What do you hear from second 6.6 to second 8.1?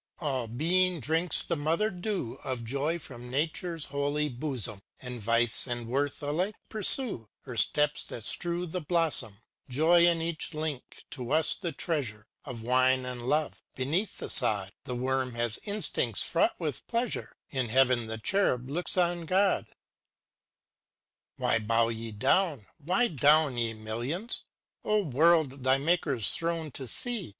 pursue Her steps